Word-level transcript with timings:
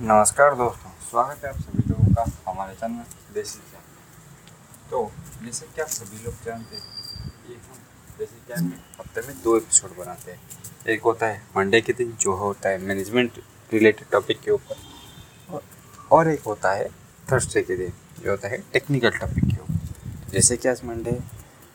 नमस्कार 0.00 0.54
दोस्तों, 0.54 0.90
स्वागत 1.10 1.44
है 1.44 1.50
आप 1.50 1.56
सभी 1.56 1.82
लोगों 1.88 2.14
का 2.14 2.24
हमारे 2.46 2.74
चैनल 2.76 3.34
देसी 3.34 3.58
चैन 3.70 3.80
तो 4.90 5.10
जैसे 5.42 5.66
कि 5.66 5.80
आप 5.80 5.88
सभी 5.88 6.24
लोग 6.24 6.34
जानते 6.44 6.76
हैं 6.76 6.82
ये 7.48 7.54
हम 7.56 8.16
देसी 8.18 8.40
चैन 8.48 8.64
में 8.64 8.78
हफ़्ते 9.00 9.20
में 9.26 9.36
दो 9.42 9.56
एपिसोड 9.56 9.96
बनाते 9.98 10.32
हैं। 10.32 10.40
एक 10.86 11.02
होता 11.02 11.26
है 11.26 11.42
मंडे 11.56 11.80
के 11.80 11.92
दिन, 11.92 12.12
जो 12.20 12.34
होता 12.34 12.68
है 12.68 12.78
मैनेजमेंट 12.80 13.38
रिलेटेड 13.72 14.08
टॉपिक 14.12 14.40
के 14.40 14.50
ऊपर, 14.50 15.60
और 16.12 16.28
एक 16.30 16.42
होता 16.46 16.72
है 16.72 16.88
थर्सडे 17.32 17.62
के 17.62 17.76
दिन, 17.76 17.92
जो 18.22 18.30
होता 18.30 18.48
है 18.48 18.58
टेक्निकल 18.72 19.18
टॉपिक 19.18 19.44
के 19.44 19.60
ऊपर। 19.62 20.32
जैसे 20.32 20.56
कि 20.56 20.68
आज 20.68 20.84
मंडे 20.84 21.18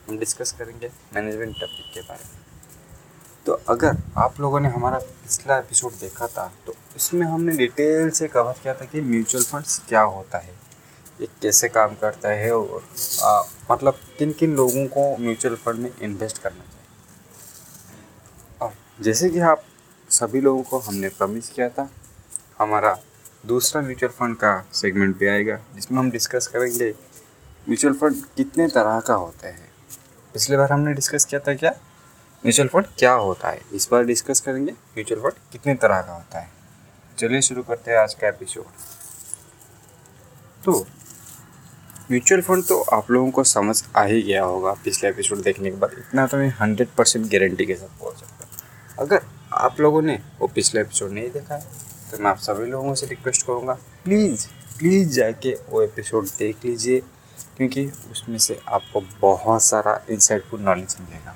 हम 0.10 0.18
डिस्कस 0.20 0.52
करेंगे 0.60 0.92
मैनेजमेंट 1.16 1.56
टॉपिक 1.56 1.94
के 1.94 2.02
बारे 2.02 2.24
में। 2.24 2.38
तो 3.46 3.62
अगर 3.70 3.98
आप 4.18 4.40
लोगों 4.40 4.60
ने 4.60 4.70
हमारा 4.70 5.00
पिछला 5.00 5.58
एपिसोड 5.58 6.00
देखा 6.00 6.28
था 6.28 6.52
तो 6.66 6.76
इसमें 7.00 7.26
हमने 7.28 7.56
डिटेल 7.58 8.10
से 8.10 8.28
कवर 8.28 8.54
किया 8.64 8.74
था 8.74 8.86
कि 8.86 9.02
म्यूचुअल 9.02 9.44
फंड्स 9.44 9.78
क्या 9.90 10.02
होता 10.02 10.38
है 10.38 10.54
ये 11.22 11.28
कैसे 11.42 11.68
काम 11.70 11.96
करता 11.96 12.30
है 12.30 12.52
और 12.52 12.84
आ, 13.24 13.44
मतलब 13.72 14.00
किन 14.18 14.32
किन 14.32 14.56
लोगों 14.56 14.86
को 14.88 15.06
म्यूचुअल 15.18 15.56
फंड 15.56 15.80
में 15.80 15.92
इन्वेस्ट 16.02 16.38
करना 16.38 16.60
चाहिए। 16.60 16.78
और 18.62 18.74
जैसे 19.04 19.30
कि 19.30 19.40
आप 19.40 19.64
सभी 20.10 20.42
लोगों 20.42 20.64
को 20.64 20.80
हमने 20.80 21.10
प्रमिस 21.10 21.50
किया 21.50 21.70
था 21.70 21.90
हमारा 22.60 22.98
दूसरा 23.46 23.82
म्यूचुअल 23.82 24.12
फंड 24.12 24.36
का 24.36 24.54
सेगमेंट 24.74 25.18
भी 25.18 25.28
आएगा 25.28 25.60
जिसमें 25.76 26.00
हम 26.00 26.12
डिस्कस 26.12 26.48
करेंगे 26.48 26.92
म्यूचुअल 27.68 27.94
फंड 27.94 28.24
कितने 28.38 28.68
तरह 28.68 29.00
का 29.00 29.14
होता 29.14 29.48
है। 29.48 29.68
पिछले 30.36 30.58
बार 30.58 30.72
हमने 30.74 30.94
डिस्कस 30.94 31.26
किया 31.26 31.40
था 31.48 31.54
क्या? 31.56 31.72
म्यूचुअल 32.44 32.68
फंड 32.68 32.86
क्या 32.98 33.14
होता 33.14 33.50
है? 33.50 33.62
इस 33.74 33.88
बार 33.92 34.04
डिस्कस 34.06 34.40
करेंगे 34.42 34.72
म्यूचुअल 34.72 35.22
फंड 35.22 35.34
कितने 35.52 35.76
तरह 35.76 36.02
का 36.02 36.14
होता 36.14 36.40
है। 36.40 36.59
चलिए 37.20 37.42
शुरू 37.42 37.62
करते 37.64 37.92
हैं 37.92 37.98
आज 37.98 38.14
का 38.14 38.28
एपिसोड 38.28 38.64
तो 40.66 40.74
म्यूचुअल 42.12 42.42
फंड 42.42 42.64
तो 42.66 42.80
आप 42.94 43.10
लोगों 43.12 43.32
को 43.32 43.44
समझ 43.44 43.76
आ 43.98 44.04
ही 44.04 44.22
गया 44.22 44.44
होगा 44.44 44.72
पिछले 44.84 45.10
एपिसोड 45.10 45.42
देखने 45.44 45.72
के 45.72 45.78
बाद। 45.78 45.96
इतना 45.98 46.26
तो 46.28 46.38
मैं 46.38 46.48
हंड्रेड 46.60 46.88
परसेंट 46.98 47.26
गारंटी 47.26 47.66
के 47.66 47.76
साथ 47.76 48.00
बोल 48.00 48.14
सकता 48.14 48.46
हूँ। 48.46 49.06
अगर 49.06 49.22
आप 49.54 49.80
लोगों 49.82 50.02
ने 50.02 50.20
वो 50.40 50.48
पिछले 50.48 50.82
एपिसोड 50.82 51.12
नहीं 51.12 51.30
देखा 51.32 51.56
है 51.56 51.62
तो 52.12 52.24
मैं 52.24 52.32
आप 52.32 52.38
सभी 52.38 52.70
लोगों 52.72 52.96
से 52.96 53.08
रिक्वेस्ट 53.08 53.46
करूँगा 53.48 53.74
प्लीज़ 54.04 54.48
प्लीज़ 54.78 55.10
जाके 55.10 55.54
वो 55.70 55.82
एपिसोड 55.82 56.28
देख 56.40 56.66
लीजिए, 56.66 57.00
क्योंकि 57.58 57.86
उसमें 58.12 58.38
से 58.38 58.60
आपको 58.68 59.04
बहुत 59.22 59.64
सारा 59.64 60.00
इंसाइटफुल 60.10 60.62
नॉलेज 60.62 60.96
मिलेगा। 61.02 61.36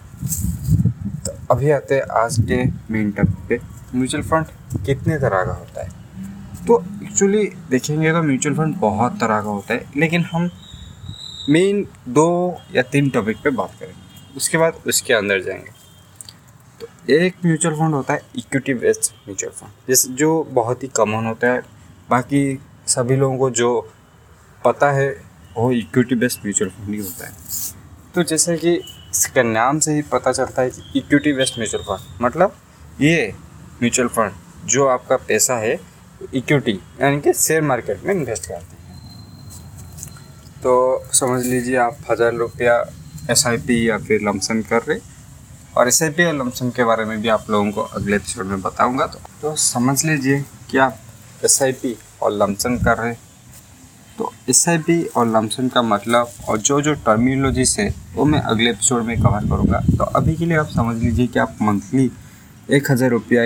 तो 1.25 1.37
अभी 1.51 1.71
आते 1.71 1.95
हैं 1.95 2.03
आज 2.23 2.39
के 2.41 2.63
मेन 2.93 3.11
टॉपिक 3.11 3.47
पे। 3.49 3.72
म्यूचुअल 3.95 4.23
फंड 4.23 4.85
कितने 4.85 5.17
तरह 5.17 5.43
का 5.45 5.53
होता 5.53 5.83
है? 5.83 5.89
तो 6.65 6.83
एक्चुअली 7.03 7.45
देखेंगे 7.69 8.11
तो 8.11 8.21
म्यूचुअल 8.23 8.55
फंड 8.55 8.75
बहुत 8.77 9.19
तरह 9.19 9.41
का 9.41 9.49
होता 9.49 9.73
है, 9.73 9.85
लेकिन 9.97 10.23
हम 10.23 10.49
मेन 11.49 11.85
दो 12.09 12.57
या 12.75 12.81
तीन 12.83 13.09
टॉपिक 13.09 13.37
पे 13.43 13.49
बात 13.51 13.73
करेंगे, 13.79 14.37
उसके 14.37 14.57
बाद 14.57 14.81
उसके 14.87 15.13
अंदर 15.13 15.41
जाएँगे। 15.41 15.71
तो 16.81 17.13
एक 17.13 17.35
म्यूचुअल 17.45 17.75
फंड 17.75 17.93
होता 17.93 18.13
है 18.13 18.21
इक्विटी 18.35 18.73
बेस्ड 18.73 19.11
म्यूचुअल 19.27 19.51
फंड, 19.51 19.71
जिस 19.87 20.07
जो 20.11 20.43
बहुत 20.51 20.83
ही 20.83 20.87
कॉमन 20.87 21.25
होता 21.25 21.47
है। 21.47 21.61
बाकी 22.09 22.59
सभी 22.87 23.15
लोगों 23.15 23.37
को 23.37 23.49
जो 23.49 23.69
पता 24.65 24.91
है, 24.91 25.09
वो 25.57 25.71
इक्विटी 25.71 26.15
बेस्ड 26.15 26.39
म्यूचुअल 26.39 26.69
फंड 26.71 26.89
ही 26.89 26.99
होता 26.99 27.27
है। 27.27 27.33
तो 28.15 28.23
जैसे 28.23 28.57
कि 28.57 28.73
इसके 29.11 29.43
नाम 29.43 29.79
से 29.79 29.93
ही 29.93 30.01
पता 30.01 30.31
चलता 30.31 30.61
है 30.61 30.69
कि 30.69 30.99
इक्विटी 30.99 31.33
बेस्ड 31.33 31.59
म्यूचुअल 31.59 31.83
फंड 31.83 32.25
मतलब 32.25 32.55
ये 33.01 33.33
म्यूचुअल 33.83 34.07
फंड, 34.09 34.31
जो 34.65 34.87
आपका 34.87 35.15
पैसा 35.27 35.57
है 35.57 35.79
इक्विटी 36.33 36.79
यानी 37.01 37.19
कि 37.21 37.33
शेयर 37.35 37.61
मार्केट 37.63 38.03
में 38.05 38.13
इन्वेस्ट 38.13 38.45
करते 38.45 38.75
हैं। 38.75 38.81
तो 40.61 40.73
समझ 41.13 41.43
लीजिए 41.45 41.75
आप 41.77 41.97
हज़ार 42.11 42.33
रुपया 42.35 42.77
एसआईपी 43.31 43.89
या 43.89 43.97
फिर 43.99 44.21
लमसम 44.21 44.61
कर 44.69 44.81
रहे 44.81 44.99
और 45.77 45.87
एस 45.87 46.01
आई 46.03 46.13
या 46.19 46.31
लमसम 46.33 46.69
के 46.69 46.83
बारे 46.83 47.05
में 47.05 47.21
भी 47.21 47.29
आप 47.29 47.49
लोगों 47.49 47.71
को 47.71 47.81
अगले 47.81 48.15
एपिसोड 48.15 48.45
में 48.45 48.61
बताऊँगा। 48.61 49.05
तो 49.07 49.19
तो 49.41 49.55
समझ 49.57 50.03
लीजिए 50.05 50.43
कि 50.71 50.77
आप 50.77 50.97
एसआईपी 51.45 51.95
और 52.21 52.31
लमसम 52.33 52.77
कर 52.79 52.97
रहे 52.97 53.13
तो 54.17 54.31
एसआईपी 54.49 55.03
और 55.07 55.27
लमसम 55.27 55.67
का 55.69 55.81
मतलब 55.83 56.31
और 56.49 56.57
जो 56.59 56.81
जो 56.81 56.93
टर्मिनोलॉजीज 56.95 57.75
है, 57.79 57.93
वो 58.15 58.25
मैं 58.25 58.39
अगले 58.41 58.69
एपिसोड 58.69 59.03
में 59.03 59.17
कवर 59.21 59.49
करूँगा। 59.49 59.79
तो 59.97 60.03
अभी 60.15 60.35
के 60.35 60.45
लिए 60.45 60.57
आप 60.57 60.67
समझ 60.69 60.95
लीजिए 60.97 61.27
कि 61.27 61.39
आप 61.39 61.57
मंथली 61.61 62.11
एक 62.69 62.89
हज़ार 62.91 63.09
रुपया 63.09 63.43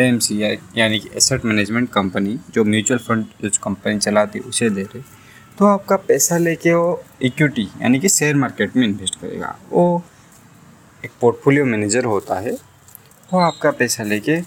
एम 0.00 0.18
सी 0.18 0.42
आई 0.42 0.58
यानी 0.76 0.98
कि 0.98 1.08
एसेट 1.16 1.44
मैनेजमेंट 1.44 1.88
कंपनी 1.92 2.38
जो 2.54 2.64
म्यूचुअल 2.64 2.98
फंड 2.98 3.24
जो 3.42 3.50
कंपनी 3.62 3.98
चलाती 3.98 4.38
है, 4.38 4.44
उसे 4.44 4.68
दे 4.70 4.82
रहे। 4.82 5.00
तो 5.58 5.64
आपका 5.66 5.96
पैसा 5.98 6.36
लेके 6.38 6.74
वो 6.74 7.02
इक्विटी 7.22 7.62
यानी 7.82 7.98
कि 7.98 8.08
शेयर 8.08 8.36
मार्केट 8.36 8.76
में 8.76 8.84
इन्वेस्ट 8.84 9.14
करेगा। 9.20 9.56
वो 9.70 10.02
एक 11.04 11.10
पोर्टफोलियो 11.20 11.64
मैनेजर 11.64 12.04
होता 12.04 12.38
है 12.40 12.52
वो 13.30 13.40
आपका 13.40 13.70
पैसा 13.72 14.04
लेके 14.04 14.38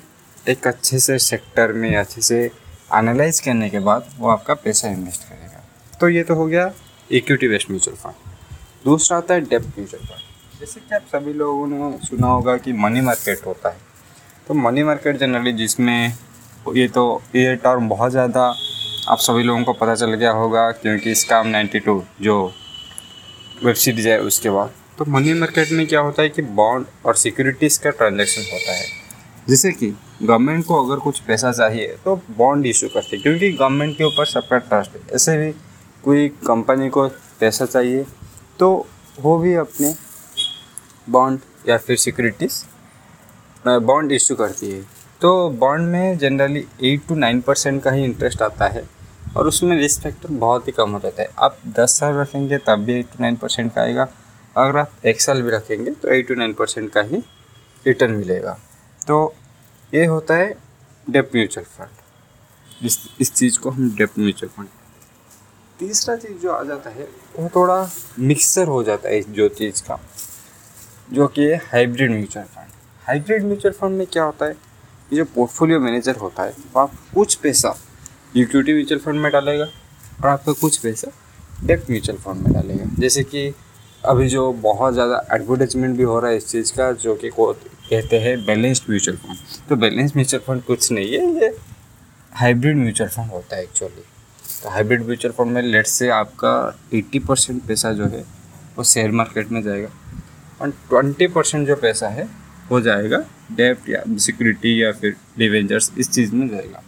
एक 0.45 0.67
अच्छे 0.67 0.99
से 0.99 1.17
सेक्टर 1.19 1.73
में, 1.73 1.95
अच्छे 1.95 2.21
से 2.21 2.39
एनालाइज 2.95 3.39
करने 3.39 3.69
के 3.69 3.79
बाद 3.81 4.09
वो 4.19 4.29
आपका 4.29 4.53
पैसा 4.55 4.89
इन्वेस्ट 4.89 5.23
करेगा। 5.23 5.63
तो 5.99 6.09
ये 6.09 6.23
तो 6.23 6.35
हो 6.35 6.45
गया 6.47 6.71
इक्विटी 7.11 7.47
बेस्ड 7.47 7.71
म्यूचुअल 7.71 7.97
फंड 7.97 8.85
दूसरा 8.85 9.17
आता 9.17 9.33
है 9.33 9.41
डेप्थ 9.41 9.77
म्यूचुअल 9.77 10.05
फंड 10.05 10.59
जैसे 10.59 10.79
कि 10.79 10.95
आप 10.95 11.05
सभी 11.11 11.33
लोगों 11.33 11.67
ने 11.67 11.97
सुना 12.05 12.27
होगा 12.27 12.57
कि 12.57 12.73
मनी 12.75 13.01
मार्केट 13.01 13.45
होता 13.45 13.69
है। 13.69 13.87
तो 14.49 14.53
मनी 14.55 14.83
मार्केट 14.83 15.17
जनरली 15.17 15.51
जिसमें 15.53 16.13
ये 16.75 16.87
तो 16.89 17.01
ये 17.35 17.55
टर्म 17.55 17.89
बहुत 17.89 18.11
ज़्यादा 18.11 18.43
आप 19.09 19.17
सभी 19.17 19.43
लोगों 19.43 19.63
को 19.63 19.73
पता 19.73 19.93
चल 19.95 20.13
गया 20.13 20.31
होगा, 20.31 20.71
क्योंकि 20.71 21.13
स्काम 21.15 21.47
92 21.47 22.01
जो 22.21 22.37
वेब 23.63 23.75
सीरीज़ 23.75 24.07
है 24.09 24.19
उसके 24.21 24.49
बाद। 24.49 24.71
तो 24.97 25.05
मनी 25.07 25.33
मार्केट 25.33 25.71
में 25.71 25.85
क्या 25.87 25.99
होता 25.99 26.21
है 26.21 26.29
कि 26.29 26.41
बॉन्ड 26.41 26.85
और 27.05 27.15
सिक्योरिटीज़ 27.15 27.79
का 27.81 27.89
ट्रांजेक्शन 27.91 28.41
होता 28.53 28.71
है। 28.71 28.87
जैसे 29.47 29.71
कि 29.71 29.93
गवर्नमेंट 30.23 30.65
को 30.65 30.83
अगर 30.85 31.03
कुछ 31.03 31.19
पैसा 31.27 31.51
चाहिए 31.51 31.95
तो 32.05 32.15
बॉन्ड 32.37 32.65
इशू 32.65 32.87
करते 32.87 33.15
हैं, 33.15 33.21
क्योंकि 33.23 33.51
गवर्नमेंट 33.51 33.97
के 33.97 34.03
ऊपर 34.03 34.25
सबका 34.27 34.57
ट्रस्ट 34.59 34.95
है। 34.95 35.01
ऐसे 35.15 35.37
भी 35.37 35.51
कोई 36.03 36.27
कंपनी 36.47 36.89
को 36.89 37.07
पैसा 37.39 37.65
चाहिए 37.67 38.05
तो 38.59 38.73
वो 39.19 39.37
भी 39.37 39.53
अपने 39.57 39.93
बॉन्ड 41.09 41.39
या 41.69 41.77
फिर 41.77 41.97
सिक्योरिटीज़ 41.99 42.63
बॉन्ड 43.65 44.11
इशू 44.11 44.35
करती 44.35 44.71
है। 44.71 44.81
तो 45.21 45.49
बॉन्ड 45.59 45.87
में 45.87 46.17
generally 46.17 46.65
eight 46.83 47.07
to 47.07 47.15
nine 47.15 47.41
percent 47.41 47.81
का 47.83 47.91
ही 47.91 48.03
इंटरेस्ट 48.03 48.41
आता 48.41 48.67
है 48.67 48.83
और 49.37 49.47
उसमें 49.47 49.75
रिस्क 49.77 50.01
फैक्टर 50.01 50.29
बहुत 50.29 50.67
ही 50.67 50.71
कम 50.71 50.91
हो 50.91 50.99
जाता 50.99 51.21
है। 51.21 51.29
आप 51.39 51.57
दस 51.69 51.97
साल 51.99 52.13
रखेंगे, 52.15 52.57
तब 52.57 52.79
भी 52.79 52.93
एट 52.93 53.05
टू 53.07 53.23
नाइन 53.23 53.35
परसेंट 53.35 53.73
का 53.73 53.81
आएगा। 53.81 54.07
अगर 54.55 54.77
आप 54.77 55.05
एक 55.05 55.21
साल 55.21 55.41
भी 55.41 55.51
रखेंगे 55.51 55.91
तो 55.91 56.07
एट 56.07 56.27
टू 56.27 56.35
नाइन 56.35 56.53
परसेंट 56.53 56.91
का 56.91 57.01
ही 57.01 57.17
रिटर्न 57.85 58.11
मिलेगा। 58.11 58.57
तो 59.07 59.33
ये 59.93 60.05
होता 60.05 60.35
है 60.35 60.55
डेप 61.07 61.31
म्यूचुअल 61.35 61.65
फंड 61.67 62.85
इस 62.85 62.97
इस 63.21 63.33
चीज़ 63.33 63.59
को 63.59 63.69
हम 63.69 63.89
डेप 63.95 64.19
म्यूचुअल 64.19 64.49
फंड 64.57 64.67
तीसरा 65.79 66.15
चीज़ 66.15 66.37
जो 66.37 66.51
आ 66.51 66.63
जाता 66.63 66.89
है, 66.89 67.07
वो 67.39 67.49
थोड़ा 67.55 67.89
मिक्सर 68.19 68.67
हो 68.67 68.83
जाता 68.83 69.09
है 69.09 69.19
इस 69.19 69.29
जो 69.29 69.47
चीज़ 69.49 69.81
का, 69.83 69.99
जो 71.13 71.27
कि 71.27 71.45
है 71.45 71.55
hybrid 71.65 72.11
mutual 72.11 72.45
fund 72.45 72.71
hybrid 73.09 73.43
mutual 73.43 73.73
fund 73.73 73.97
में 73.97 74.05
क्या 74.07 74.23
होता 74.23 74.45
है? 74.45 74.51
ये 74.51 75.15
जो 75.17 75.23
पोर्टफोलियो 75.25 75.79
मैनेजर 75.79 76.15
होता 76.15 76.43
है, 76.43 76.49
वो 76.49 76.79
आप 76.79 76.91
कुछ 77.13 77.35
पैसा 77.35 77.73
इक्विटी 78.37 78.73
म्यूचुअल 78.73 78.99
फंड 79.01 79.19
में 79.19 79.31
डालेगा 79.31 79.65
और 79.65 80.27
आपका 80.29 80.51
कुछ 80.51 80.77
पैसा 80.77 81.11
डेप्ट 81.65 81.89
म्यूचुअल 81.89 82.17
फंड 82.17 82.43
में 82.43 82.53
डालेगा। 82.53 82.85
जैसे 82.99 83.23
कि 83.23 83.53
अभी 84.03 84.27
जो 84.29 84.51
बहुत 84.63 84.93
ज़्यादा 84.93 85.21
एडवर्टाइजमेंट 85.35 85.97
भी 85.97 86.03
हो 86.03 86.19
रहा 86.19 86.31
है 86.31 86.37
इस 86.37 86.47
चीज़ 86.47 86.73
का, 86.73 86.91
जो 86.93 87.15
कि 87.15 87.29
को 87.29 87.51
कहते 87.53 88.19
हैं 88.19 88.35
बैलेंस्ड 88.45 88.89
म्यूचुअल 88.89 89.17
फंड। 89.17 89.67
तो 89.69 89.75
बैलेंस 89.75 90.15
म्यूचुअल 90.15 90.43
फंड 90.47 90.63
कुछ 90.63 90.91
नहीं 90.91 91.07
है, 91.07 91.33
ये 91.35 91.55
हाइब्रिड 92.31 92.77
म्यूचुअल 92.77 93.09
फंड 93.09 93.31
होता 93.31 93.55
है 93.55 93.63
एक्चुअली 93.63 94.03
तो 94.63 94.69
हाइब्रिड 94.69 95.05
म्यूचुअल 95.05 95.33
फंड 95.33 95.51
में 95.51 95.61
लेट 95.61 95.87
से 95.87 96.09
आपका 96.11 96.53
एट्टी 96.93 97.19
परसेंट 97.21 97.63
पैसा 97.67 97.91
जो 97.93 98.05
है, 98.07 98.23
वो 98.77 98.83
शेयर 98.85 99.11
मार्केट 99.13 99.51
में 99.51 99.61
जाएगा। 99.63 99.89
और 100.61 100.69
ट्वेंटी 100.89 101.27
परसेंट 101.29 101.67
जो 101.67 101.75
पैसा 101.77 102.07
है 102.09 102.27
हो 102.71 102.79
जाएगा, 102.81 103.17
डेप्ट 103.51 103.89
या 103.89 104.03
सिक्योरिटी 104.17 104.81
या 104.83 104.91
फिर 104.91 105.15
डिवेंजर्स 105.37 105.91
इस 105.97 106.11
चीज़ 106.11 106.35
में 106.35 106.47
जाएगा। 106.49 106.83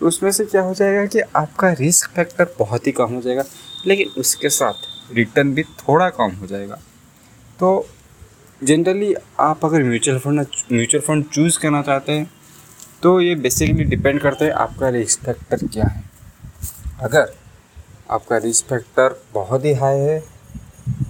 तो 0.00 0.06
उसमें 0.06 0.30
से 0.32 0.44
क्या 0.44 0.62
हो 0.62 0.74
जाएगा 0.74 1.04
कि 1.06 1.20
आपका 1.36 1.72
रिस्क 1.72 2.10
फैक्टर 2.10 2.54
बहुत 2.58 2.86
ही 2.86 2.92
कम 2.92 3.14
हो 3.14 3.20
जाएगा, 3.22 3.44
लेकिन 3.86 4.08
उसके 4.18 4.48
साथ 4.50 5.14
रिटर्न 5.14 5.54
भी 5.54 5.62
थोड़ा 5.62 6.08
कम 6.10 6.30
हो 6.32 6.46
जाएगा। 6.46 6.78
तो 7.58 7.88
जनरली 8.62 9.14
आप 9.40 9.64
अगर 9.64 9.82
mutual 9.82 10.18
fund 10.18 10.46
mutual 10.72 11.02
fund 11.02 11.24
choose 11.24 11.58
करना 11.58 11.82
चाहते 11.82 12.12
हैं 12.12 12.30
तो 13.02 13.20
ये 13.20 13.34
बेसिकली 13.36 13.84
डिपेंड 13.86 14.20
करता 14.20 14.44
है 14.44 14.50
आपका 14.52 14.88
रिस्क 14.88 15.24
फैक्टर 15.24 15.66
क्या 15.66 15.84
है। 15.84 16.02
अगर 17.00 17.32
आपका 18.10 18.36
रिस्क 18.38 18.66
फैक्टर 18.66 19.14
बहुत 19.34 19.64
ही 19.64 19.72
हाई 19.74 19.98
है 19.98 20.18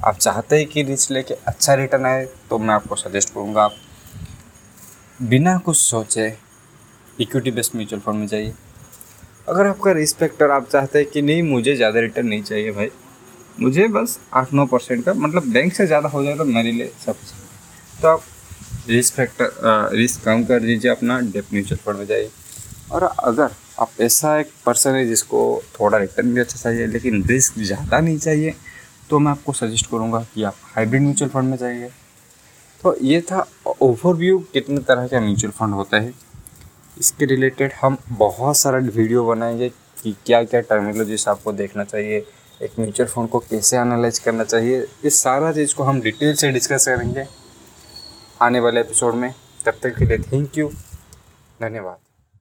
आप 0.04 0.16
चाहते 0.16 0.56
हैं 0.56 0.66
कि 0.66 0.82
रिस्क 0.82 1.10
लेके 1.10 1.34
अच्छा 1.46 1.74
रिटर्न 1.74 2.06
आए 2.06 2.24
तो 2.50 2.58
मैं 2.58 2.74
आपको 2.74 2.96
सजेस्ट 2.96 3.34
करूँगा 3.34 3.62
आप 3.62 3.74
बिना 5.22 5.56
कुछ 5.58 5.76
सोचे 5.76 6.26
इक्विटी 7.18 7.50
बेस्ड 7.50 7.76
म्यूचुअल 7.76 8.00
फंड 8.02 8.16
में 8.16 8.26
जाइए। 8.26 8.52
अगर 9.48 9.66
आपका 9.66 9.92
रिस्क 9.92 10.16
फैक्टर 10.16 10.50
आप 10.50 10.68
चाहते 10.68 10.98
हैं 10.98 11.08
कि 11.10 11.22
नहीं, 11.22 11.42
मुझे 11.42 11.74
ज़्यादा 11.76 12.00
रिटर्न 12.00 12.26
नहीं 12.26 12.42
चाहिए 12.42 12.70
भाई। 12.72 12.90
मुझे 13.60 13.86
बस 13.88 14.18
आठ 14.34 14.52
नौ 14.54 14.66
परसेंट 14.66 15.04
का 15.04 15.14
मतलब 15.14 15.50
बैंक 15.52 15.72
से 15.74 15.86
ज़्यादा 15.86 16.08
हो 16.08 16.22
जाए 16.24 16.36
तो 16.36 16.44
मेरे 16.46 16.72
लिए 16.72 16.92
सब 17.06 17.16
तो 18.02 18.08
आप 18.08 18.22
रिस्क 18.88 19.14
फैक्टर 19.14 19.88
रिस्क 19.92 20.24
कम 20.24 20.44
कर 20.44 20.60
दीजिए 20.60 20.90
अपना 20.90 21.18
डेप 21.22 21.52
म्यूचुअल 21.52 21.78
फंड 21.86 21.98
में 21.98 22.06
जाइए। 22.06 22.30
और 22.92 23.02
अगर 23.02 23.50
आप 23.80 24.00
ऐसा 24.00 24.38
एक 24.40 24.50
पर्सन 24.66 24.94
है 24.94 25.06
जिसको 25.06 25.40
थोड़ा 25.74 25.98
रिटर्न 25.98 26.34
भी 26.34 26.40
अच्छा 26.40 26.58
चाहिए, 26.58 26.86
लेकिन 26.86 27.24
रिस्क 27.24 27.58
ज़्यादा 27.58 28.00
नहीं 28.00 28.18
चाहिए 28.18 28.54
तो 29.10 29.18
मैं 29.18 29.30
आपको 29.32 29.52
सजेस्ट 29.52 29.86
करूँगा 29.90 30.18
कि 30.34 30.42
आप 30.42 30.54
हाइब्रिड 30.74 31.02
म्यूचुअल 31.02 31.30
फंड 31.30 31.50
में 31.50 31.56
जाइए। 31.56 31.90
तो 32.82 32.96
ये 33.02 33.20
था 33.20 33.46
ओवरव्यू 33.82 34.38
कितने 34.52 34.78
तरह 34.78 35.06
का 35.08 35.20
म्यूचुअल 35.20 35.52
फंड 35.52 35.74
होता 35.74 35.96
है। 35.96 36.12
इसके 36.98 37.26
रिलेटेड 37.26 37.72
हम 37.82 37.96
बहुत 38.08 38.56
सारा 38.56 38.78
वीडियो 38.78 39.24
बनाएँगे 39.24 39.68
कि 40.02 40.14
क्या 40.26 40.42
क्या 40.44 40.60
टर्मिनोलॉजीज 40.60 41.24
आपको 41.28 41.52
देखना 41.52 41.84
चाहिए, 41.84 42.18
एक 42.62 42.78
म्यूचुअल 42.78 43.08
फंड 43.08 43.28
को 43.28 43.38
कैसे 43.40 43.76
एनालाइज 43.76 44.18
करना 44.18 44.44
चाहिए। 44.44 44.86
इस 45.04 45.22
सारा 45.22 45.52
चीज़ 45.52 45.74
को 45.74 45.82
हम 45.82 46.00
डिटेल 46.00 46.34
से 46.34 46.50
डिस्कस 46.50 46.86
करेंगे 46.88 47.26
आने 48.42 48.60
वाले 48.60 48.80
एपिसोड 48.80 49.14
में। 49.14 49.32
तब 49.66 49.78
तक 49.82 49.96
के 49.98 50.04
लिए 50.04 50.18
थैंक 50.22 50.58
यू 50.58 50.68
धन्यवाद। 51.60 52.07